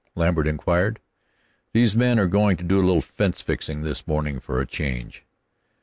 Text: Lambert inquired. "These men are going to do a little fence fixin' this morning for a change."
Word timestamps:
Lambert 0.15 0.47
inquired. 0.47 0.99
"These 1.73 1.95
men 1.95 2.17
are 2.17 2.25
going 2.25 2.57
to 2.57 2.63
do 2.63 2.79
a 2.79 2.81
little 2.81 3.03
fence 3.03 3.43
fixin' 3.43 3.83
this 3.83 4.07
morning 4.07 4.39
for 4.39 4.59
a 4.59 4.65
change." 4.65 5.23